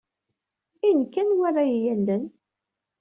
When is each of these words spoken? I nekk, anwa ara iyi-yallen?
I 0.87 0.89
nekk, 0.99 1.15
anwa 1.21 1.43
ara 1.47 1.61
iyi-yallen? 1.67 2.23